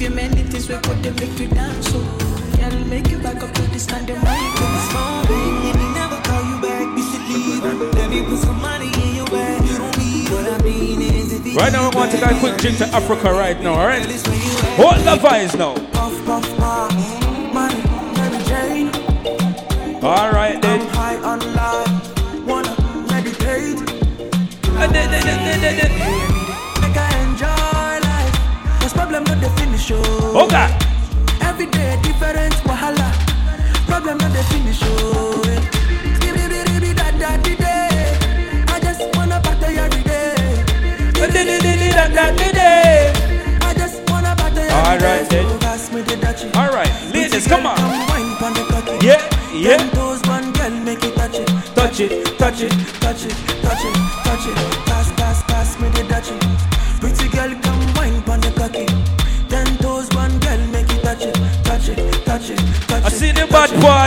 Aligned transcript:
you 0.00 0.10
many 0.10 0.42
things 0.44 0.68
we 0.68 0.76
could 0.76 1.02
they 1.02 1.10
make 1.12 1.38
you 1.38 1.48
dance. 1.48 1.86
So, 1.90 2.00
girl, 2.56 2.84
make 2.86 3.10
you 3.10 3.18
back 3.18 3.42
up 3.42 3.52
to 3.52 3.62
this 3.70 3.86
kind 3.86 4.08
of 4.08 4.22
mind. 4.22 4.56
Small 4.90 5.26
baby, 5.26 5.66
let 5.66 5.76
me 5.76 5.92
never 5.92 6.16
call 6.22 6.42
you 6.48 6.60
back. 6.62 6.86
You 6.96 7.04
should 7.04 7.24
leave. 7.28 7.94
Let 7.94 8.08
me 8.10 8.22
put 8.24 8.38
some 8.38 8.60
money 8.60 8.86
in 8.86 9.16
your 9.16 9.26
bag. 9.26 9.62
You 9.68 9.76
don't 9.76 9.98
need 9.98 10.28
what 10.30 10.46
I 10.52 10.62
mean 10.64 11.02
is 11.02 11.32
if 11.34 11.56
Right 11.56 11.72
now, 11.72 11.86
we're 11.86 11.92
going 11.92 12.10
to 12.10 12.16
take 12.16 12.30
a 12.30 12.38
quick 12.38 12.56
trip 12.58 12.76
to 12.78 12.86
Africa 12.86 13.32
right 13.32 13.60
now, 13.60 13.74
alright? 13.74 14.02
Hold 14.80 14.96
the 15.04 15.16
vibes 15.20 15.58
now. 15.58 15.74
Puff, 15.92 16.24
puff, 16.24 16.56
puff. 16.56 17.10
Alright 20.02 20.62
then. 20.62 20.80
High 20.88 21.16
on 21.16 21.40
life. 21.54 22.46
Wanna 22.46 22.74
meditate. 23.10 23.90
Finish, 29.80 30.06
oh. 30.06 30.32
Oh 30.34 30.48
God. 30.48 30.70
Every 31.42 31.66
day 31.66 31.98
different 32.02 32.54
wahala. 32.64 33.10
Problem 33.86 34.18
not 34.18 34.32
the 34.32 34.42
finish, 34.44 34.80
oh. 34.82 35.42
Skibidi 36.16 36.94
da 36.94 37.10
da 37.18 37.36
di 37.42 37.56
day. 37.56 38.18
I 38.68 38.80
just 38.80 39.16
wanna 39.16 39.40
party 39.40 39.76
every 39.76 40.02
day. 40.02 40.72
I 43.64 43.74
just 43.74 44.10
wanna 44.10 44.34
party 44.36 44.60
every 44.60 44.70
All 44.70 44.98
then. 44.98 45.48
So 45.48 45.58
pass 45.58 45.92
me 45.92 46.02
the 46.02 46.16
dutchie. 46.16 46.54
All 46.56 46.70
right, 46.72 46.92
ladies, 47.12 47.46
come 47.46 47.66
on. 47.66 47.76
Come 47.76 48.06
wine 48.08 48.36
pon 48.36 48.52
the 48.54 48.64
cocky. 48.70 49.06
Yeah, 49.06 49.20
yeah. 49.54 49.76
Ten 49.76 49.90
toes, 49.90 50.22
one 50.26 50.52
girl, 50.52 50.70
make 50.70 51.04
it 51.04 51.14
touch 51.16 51.34
it. 51.34 51.48
Touch 51.74 52.00
it, 52.00 52.38
touch 52.38 52.62
it. 52.62 52.70
touch 53.00 53.24
it, 53.24 53.34
touch 53.62 53.84
it, 53.84 53.94
touch 54.24 54.46
it. 54.46 54.89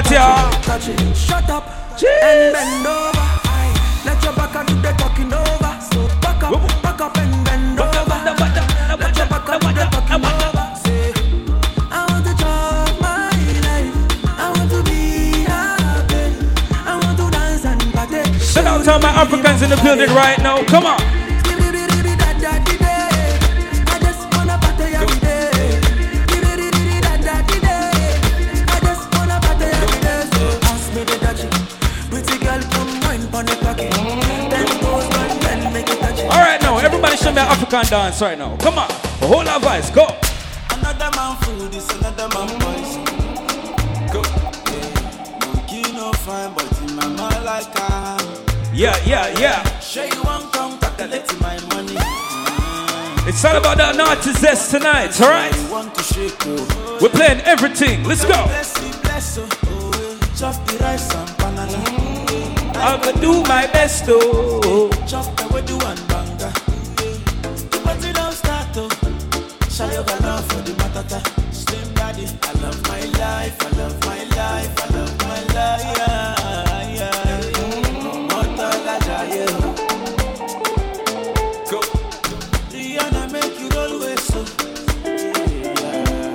Bad 0.09 0.53
it, 0.53 0.63
touch 0.63 0.87
it, 0.89 1.15
shut 1.15 1.49
up 1.49 1.63
Cheers. 1.97 2.23
and 2.23 2.53
bend 2.53 2.87
over. 2.87 3.27
Aye. 3.45 4.01
Let 4.05 4.23
your 4.23 4.33
back 4.33 4.65
do 4.67 4.73
the 4.81 4.91
talking 4.97 5.33
over. 5.33 5.73
So 5.91 6.07
back 6.21 6.43
up, 6.43 6.81
back 6.81 7.01
up 7.01 7.17
and 7.17 7.45
bend 7.45 7.79
over. 7.79 8.17
Let 8.99 9.17
your 9.17 9.27
back 9.27 9.45
do 9.45 9.59
the 9.59 9.85
talking 9.91 10.25
over. 10.25 10.65
Say, 10.83 11.13
I 11.91 12.05
want 12.09 12.25
to 12.25 12.33
chop 12.41 13.01
my 13.01 13.29
life. 13.67 13.93
I 14.25 14.53
want 14.55 14.69
to 14.71 14.83
be 14.83 15.43
happy. 15.45 16.23
I 16.73 16.99
want 17.01 17.17
to 17.17 17.29
dance 17.31 17.65
and 17.65 17.93
party. 17.93 18.39
Shout 18.39 18.65
out 18.65 18.83
to 18.83 18.91
all 18.93 18.99
my 18.99 19.09
Africans 19.09 19.61
in 19.61 19.69
the 19.69 19.77
building 19.77 20.09
right 20.15 20.39
now. 20.39 20.63
Come 20.65 20.85
on. 20.85 21.22
Show 37.73 37.79
me 37.79 37.85
an 37.85 37.89
dance 37.89 38.21
right 38.21 38.37
now. 38.37 38.55
Come 38.57 38.77
on. 38.77 38.87
Hold 39.21 39.47
of 39.47 39.59
vibes. 39.63 39.91
Go. 39.95 40.05
Another 40.77 41.09
man 41.17 41.35
food, 41.41 41.71
this 41.71 41.89
another 41.97 42.29
man. 42.29 42.47
Go. 44.13 44.21
Yeah. 44.69 45.91
No 45.93 46.13
fine, 46.13 46.53
but 46.53 46.81
in 46.81 46.95
my 46.95 47.07
mind 47.07 47.43
like 47.43 47.65
ah. 47.77 48.43
Yeah, 48.71 48.95
yeah, 49.07 49.39
yeah. 49.39 49.79
Sure 49.79 50.05
you 50.05 50.21
want 50.21 50.53
come 50.53 50.77
calculate 50.77 51.25
my 51.41 51.59
money. 51.73 51.95
Mm. 51.95 53.27
It's 53.27 53.43
all 53.43 53.57
about 53.57 53.77
that 53.77 53.95
naughty 53.95 54.33
Zess 54.33 54.69
tonight, 54.69 55.19
all 55.19 55.29
right? 55.29 55.71
Want 55.71 55.95
to 55.95 56.03
shake 56.03 56.37
oh. 56.41 56.99
We're 57.01 57.09
playing 57.09 57.41
everything. 57.41 58.03
Let's 58.03 58.23
go. 58.23 58.45
Bless 58.45 58.79
you, 58.83 59.01
bless 59.01 59.37
you, 59.37 59.47
oh. 59.65 60.19
eh. 60.35 60.51
The 60.67 60.77
rice 60.79 61.11
and 61.15 61.37
banana. 61.37 62.77
I'm 62.77 63.01
gonna 63.01 63.19
do 63.19 63.41
my 63.41 63.65
best, 63.65 64.05
oh. 64.09 64.91
Shall 69.73 69.91
you 69.91 70.03
love 70.21 70.45
for 70.51 70.61
the 70.61 70.71
matata? 70.73 71.19
Slim 71.51 71.93
daddy, 71.95 72.27
I 72.43 72.51
love 72.61 72.79
my 72.87 73.01
life, 73.17 73.57
I 73.59 73.69
love 73.79 73.99
my 74.05 74.23
life, 74.37 74.79
I 74.83 74.87
love 74.95 75.17
my 75.17 75.39
life. 75.55 75.97
Yeah, 75.97 76.93
yeah. 76.93 77.41
Go. 81.71 81.79
Rihanna 82.69 83.31
make 83.31 83.59
you 83.59 83.69
with 83.99 84.19
so. 84.21 84.41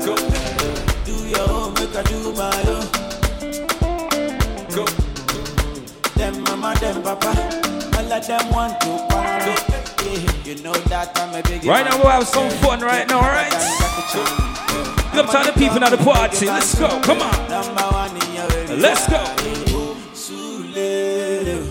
Go. 0.04 0.14
Do 1.06 1.14
your 1.28 1.48
own, 1.48 1.74
make 1.74 1.94
I 1.94 2.02
do 2.10 2.32
my 2.32 2.62
own. 2.74 2.86
Go. 4.74 4.84
Them 6.16 6.42
mama, 6.42 6.74
them 6.80 7.02
papa, 7.04 7.32
all 7.98 8.12
of 8.12 8.26
them 8.26 8.50
want 8.50 8.82
Right 10.90 11.84
now, 11.84 11.98
we'll 11.98 12.08
have 12.08 12.26
some 12.26 12.48
fun 12.62 12.80
right 12.80 13.06
now, 13.06 13.16
all 13.18 13.28
right? 13.28 13.50
Big 15.12 15.20
up 15.20 15.30
to 15.30 15.52
the 15.52 15.58
people 15.58 15.84
at 15.84 15.90
the 15.90 15.98
party. 15.98 16.46
Let's 16.46 16.78
go. 16.78 16.88
Come 17.02 17.20
on. 17.20 17.50
Number 17.50 17.82
one 17.82 18.16
in 18.16 18.34
your 18.34 18.52
area. 18.52 18.76
Let's 18.76 19.06
go. 19.06 19.22
Sule, 20.14 21.68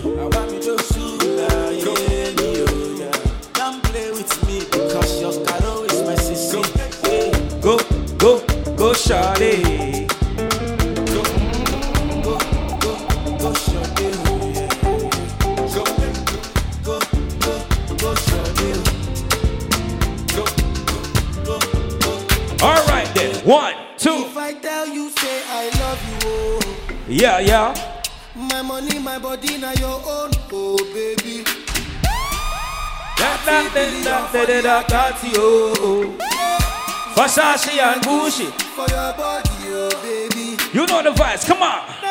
All 22.60 22.84
right 22.86 23.08
then. 23.14 23.34
One, 23.46 23.74
two. 23.96 24.10
If 24.26 24.36
I 24.36 24.52
tell 24.54 24.86
you, 24.88 25.10
say 25.10 25.42
I 25.48 25.70
love 25.80 26.00
you, 26.10 26.18
oh. 26.24 26.60
Yeah, 27.08 27.38
yeah. 27.38 28.02
My 28.34 28.62
money, 28.62 28.98
my 28.98 29.18
body, 29.18 29.58
now 29.58 29.72
your 29.74 30.02
own, 30.04 30.30
oh 30.52 30.76
baby. 30.92 31.44
Versace 37.14 37.78
and 37.78 38.02
Gucci. 38.02 38.46
For 38.74 38.86
your 38.90 39.12
body, 39.14 39.48
oh 39.66 39.90
baby. 40.02 40.56
You 40.72 40.86
know 40.86 41.02
the 41.02 41.10
vibes. 41.10 41.46
Come 41.46 41.62
on. 41.62 42.07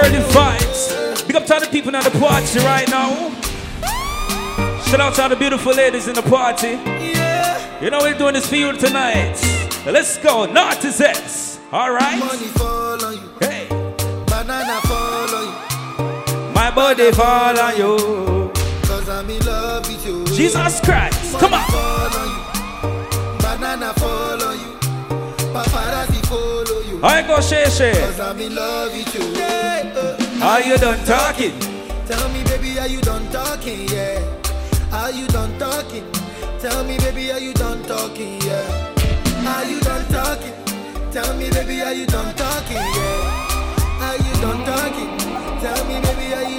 Early 0.00 0.18
vibes. 0.32 1.26
Big 1.26 1.36
up 1.36 1.44
to 1.46 1.54
all 1.54 1.60
the 1.60 1.66
people 1.66 1.94
at 1.96 2.04
the 2.04 2.18
party 2.18 2.58
right 2.60 2.88
now. 2.88 3.30
Shout 4.84 5.00
out 5.00 5.14
to 5.16 5.22
all 5.22 5.28
the 5.28 5.36
beautiful 5.36 5.74
ladies 5.74 6.08
in 6.08 6.14
the 6.14 6.22
party. 6.22 6.68
yeah. 7.12 7.80
You 7.82 7.90
know 7.90 7.98
we're 8.00 8.16
doing 8.16 8.34
this 8.34 8.48
for 8.48 8.56
you 8.56 8.72
tonight. 8.72 9.36
Let's 9.86 10.16
go. 10.18 10.46
Naughty 10.46 10.88
Zess. 10.88 11.58
All 11.72 11.92
right. 11.92 12.18
Money 12.18 12.46
fall 12.58 13.04
on 13.04 13.14
you, 13.14 13.30
Hey. 13.40 13.66
banana 14.26 14.80
fall 14.82 15.34
on 15.34 15.46
you. 15.46 16.52
My 16.54 16.70
body 16.74 17.10
fall 17.12 17.58
on 17.58 17.76
you. 17.76 18.50
Cause 18.86 19.08
I'm 19.08 19.28
in 19.30 19.44
love 19.44 19.86
with 19.88 20.06
you. 20.06 20.24
Jesus 20.26 20.80
Christ. 20.80 21.38
Come 21.38 21.54
on. 21.54 21.64
Fall 21.70 22.18
on 22.20 22.28
you. 22.28 23.38
Banana 23.42 23.92
fall 23.94 24.42
on 24.42 24.58
you. 24.58 24.74
Paparazzi 25.52 26.26
follow 26.26 26.80
you. 26.88 27.00
I 27.02 27.22
go 27.22 27.40
share 27.40 27.70
share. 27.70 27.94
Cause 27.94 28.18
I'm 28.20 28.40
in 28.40 28.54
love 28.54 28.92
with 28.92 29.14
you. 29.14 29.24
Yeah, 29.38 29.87
Are 30.40 30.60
you 30.62 30.76
done 30.78 31.04
talking? 31.04 31.58
Tell 32.06 32.28
me, 32.30 32.44
baby, 32.44 32.78
are 32.78 32.86
you 32.86 33.00
done 33.00 33.26
talking? 33.32 33.88
Yeah. 33.88 34.22
Are 34.92 35.10
you 35.10 35.26
done 35.26 35.58
talking? 35.58 36.04
Tell 36.60 36.84
me, 36.84 36.96
baby, 36.98 37.32
are 37.32 37.40
you 37.40 37.52
done 37.54 37.82
talking? 37.82 38.40
Yeah. 38.42 38.94
Are 39.48 39.64
you 39.64 39.80
done 39.80 40.06
talking? 40.12 40.54
Tell 41.10 41.36
me, 41.36 41.50
baby, 41.50 41.82
are 41.82 41.92
you 41.92 42.06
done 42.06 42.34
talking? 42.36 42.76
Yeah. 42.76 43.98
Are 44.00 44.16
you 44.16 44.32
done 44.40 44.64
talking? 44.64 45.18
Tell 45.60 45.84
me, 45.86 46.00
baby, 46.00 46.34
are 46.34 46.48
you 46.48 46.57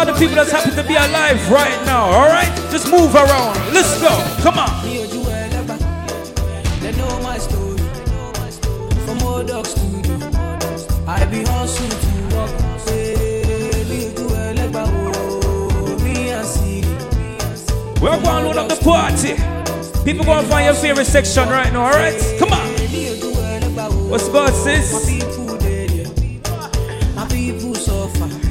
all 0.00 0.06
the 0.06 0.18
people 0.18 0.34
that's 0.34 0.50
happy 0.50 0.70
to 0.70 0.82
be 0.88 0.94
alive 0.94 1.50
right 1.50 1.84
now, 1.84 2.06
alright? 2.06 2.48
Just 2.70 2.90
move 2.90 3.14
around. 3.14 3.54
Let's 3.74 4.00
go. 4.00 4.08
Come 4.40 4.58
on. 4.58 4.70
I 11.06 11.24
be 11.26 11.42
hustling 11.44 11.90
to 11.90 12.36
walk, 12.36 12.50
say, 12.80 13.42
to 14.14 14.22
Elegba, 14.22 14.84
oh, 14.86 15.98
me 16.04 16.30
and 16.30 16.46
see. 16.46 16.82
We're 18.00 18.22
going 18.22 18.44
to 18.44 18.48
load 18.48 18.56
up 18.56 18.68
the 18.68 18.76
party. 18.82 19.34
People 20.04 20.24
gonna 20.24 20.46
find 20.48 20.64
your 20.66 20.74
favorite 20.74 21.06
section 21.06 21.48
right 21.48 21.70
now, 21.72 21.86
alright? 21.86 22.14
Come 22.38 22.52
on. 22.52 24.08
What's 24.08 24.28
good, 24.28 24.54
sis? 24.54 25.10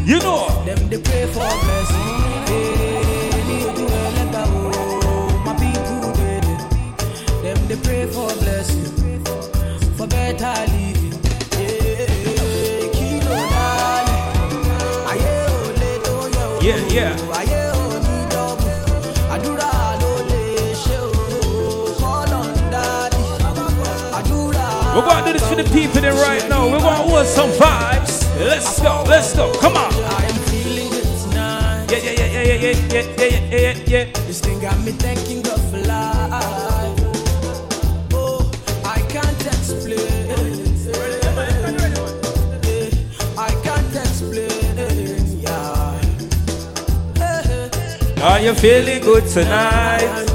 You 0.05 0.19
know 0.19 0.58
they 0.89 0.97
pray 0.97 1.25
for 1.27 1.39
blessing. 1.39 2.07
My 5.45 5.53
people, 5.59 6.13
them 7.43 7.67
they 7.67 7.77
pray 7.77 8.07
for 8.07 8.27
blessing, 8.41 9.23
for 9.95 10.07
better 10.07 10.71
living. 10.71 11.13
Yeah, 16.61 16.77
yeah. 16.89 17.15
We're 24.95 25.05
gonna 25.05 25.25
do 25.25 25.33
this 25.33 25.47
for 25.47 25.55
the 25.55 25.63
people 25.71 26.01
there 26.01 26.13
right 26.13 26.49
now. 26.49 26.69
We're 26.69 26.79
gonna 26.79 27.09
want 27.09 27.27
some 27.27 27.51
vibes. 27.51 28.25
Let's 28.37 28.81
go, 28.81 29.03
let's 29.07 29.33
go. 29.33 29.53
Come 29.59 29.77
on. 29.77 30.28
Yeah, 31.89 31.97
yeah, 31.97 32.11
yeah, 32.11 32.29
yeah, 32.29 32.53
yeah, 32.53 32.73
yeah, 32.93 33.01
yeah, 33.17 33.25
yeah, 33.25 33.57
yeah, 33.57 33.73
yeah. 33.87 34.05
This 34.27 34.39
thing 34.41 34.59
got 34.61 34.77
me 34.81 34.91
thanking 34.91 35.41
God 35.41 35.59
for 35.71 35.79
life. 35.79 36.99
Oh, 38.13 38.51
I 38.85 39.01
can't 39.09 39.45
explain. 39.47 39.97
I 43.35 43.49
can't 43.65 43.95
explain. 43.95 44.77
Yeah. 45.41 45.99
Are 48.23 48.39
you 48.39 48.53
feeling 48.53 49.01
good 49.01 49.25
tonight? 49.27 50.28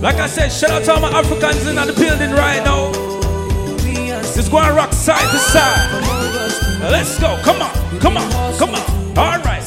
Like 0.00 0.16
I 0.16 0.28
said, 0.28 0.50
shout 0.50 0.70
out 0.70 0.84
to 0.84 0.94
all 0.94 1.00
my 1.00 1.10
Africans 1.10 1.66
in 1.66 1.74
the 1.74 1.92
building 1.92 2.30
right 2.30 2.62
now. 2.64 2.92
Just 4.34 4.50
go 4.50 4.58
and 4.58 4.76
rock 4.76 4.92
side 4.92 5.28
to 5.32 5.38
side. 5.38 6.02
Let's 6.90 7.18
go. 7.18 7.36
Come 7.42 7.60
on, 7.60 7.98
come 7.98 8.16
on, 8.16 8.58
come 8.58 8.74
on. 8.74 9.18
All 9.18 9.42
right. 9.42 9.62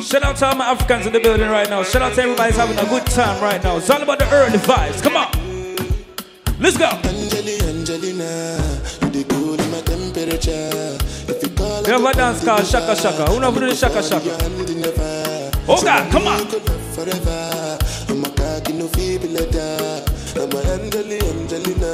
Shout 0.00 0.22
out 0.22 0.36
to 0.36 0.46
all 0.46 0.54
my 0.54 0.66
Africans 0.66 1.06
in 1.06 1.12
the 1.12 1.18
building 1.18 1.50
right 1.50 1.68
now. 1.68 1.82
Shout 1.82 2.02
out 2.02 2.14
to 2.14 2.22
everybody's 2.22 2.56
having 2.56 2.78
a 2.78 2.88
good 2.88 3.04
time 3.06 3.42
right 3.42 3.60
now. 3.64 3.78
It's 3.78 3.90
all 3.90 4.00
about 4.00 4.20
the 4.20 4.32
early 4.32 4.58
vibes. 4.58 5.02
Come 5.02 5.16
on. 5.16 5.46
Let's 6.58 6.78
go. 6.78 6.86
Angeli, 6.86 7.60
Angelina, 7.60 8.75
we 10.46 10.52
have 11.90 12.04
a 12.04 12.12
dance 12.12 12.44
called 12.44 12.64
Shaka 12.64 12.94
Shaka. 12.94 13.30
Who 13.32 13.40
never 13.40 13.58
do 13.58 13.66
the 13.66 13.74
Shaka 13.74 14.00
Shaka? 14.00 14.38
Oh 15.66 15.82
God, 15.82 16.12
come 16.12 16.28
on. 16.28 16.46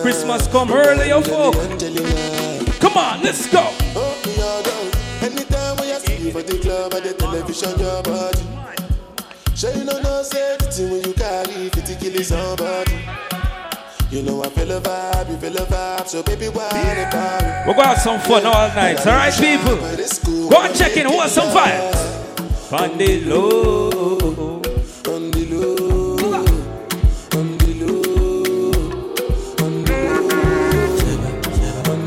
Christmas 0.02 0.46
come 0.48 0.70
early, 0.70 1.08
yo 1.08 1.22
folk. 1.22 1.54
Come 2.80 2.96
on, 2.98 3.22
let's 3.22 3.46
go. 3.50 3.72
You 9.62 9.84
no 9.84 10.22
safety 10.22 10.84
when 10.90 11.04
you 11.04 11.14
carry 11.14 11.68
50 11.70 11.94
kilos. 11.96 13.31
You 14.12 14.22
know 14.22 14.42
I 14.42 14.50
feel 14.50 14.70
a 14.70 14.78
vibe, 14.78 15.30
you 15.30 15.38
feel 15.38 15.56
a 15.56 15.64
vibe, 15.64 16.06
so 16.06 16.22
baby 16.22 16.50
why 16.50 16.68
the 16.68 17.08
party? 17.10 17.46
We're 17.66 17.72
going 17.72 17.76
to 17.76 17.88
have 17.88 17.98
some 17.98 18.20
fun 18.20 18.44
all 18.44 18.68
night. 18.68 18.98
All 19.06 19.14
right, 19.14 19.32
people. 19.32 19.78
Cool. 20.22 20.50
Go 20.50 20.60
and 20.60 20.76
check 20.76 20.94
in. 20.98 21.06
Who 21.06 21.18
has 21.18 21.32
some 21.32 21.48
vibes? 21.48 22.72
On 22.78 22.98
the 22.98 23.24
low. 23.24 23.91